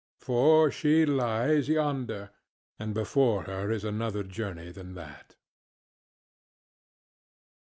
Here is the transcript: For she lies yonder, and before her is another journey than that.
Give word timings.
For 0.17 0.71
she 0.71 1.05
lies 1.05 1.67
yonder, 1.69 2.31
and 2.79 2.91
before 2.95 3.43
her 3.43 3.69
is 3.69 3.83
another 3.83 4.23
journey 4.23 4.71
than 4.71 4.95
that. 4.95 5.35